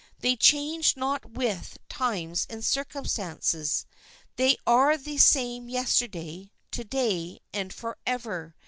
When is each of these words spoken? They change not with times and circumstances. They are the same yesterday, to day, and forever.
They 0.21 0.35
change 0.35 0.97
not 0.97 1.33
with 1.33 1.77
times 1.87 2.47
and 2.49 2.65
circumstances. 2.65 3.85
They 4.35 4.57
are 4.65 4.97
the 4.97 5.19
same 5.19 5.69
yesterday, 5.69 6.49
to 6.71 6.83
day, 6.83 7.39
and 7.53 7.71
forever. 7.71 8.55